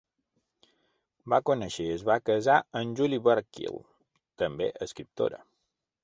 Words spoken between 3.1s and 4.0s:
Burchill,